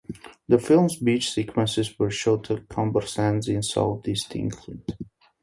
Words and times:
The 0.47 0.57
film's 0.57 0.95
beach 0.95 1.29
sequences 1.31 1.99
were 1.99 2.09
shot 2.09 2.49
at 2.49 2.67
Camber 2.67 3.01
Sands 3.05 3.47
in 3.47 3.61
south 3.61 4.07
east 4.07 4.35
England. 4.35 4.93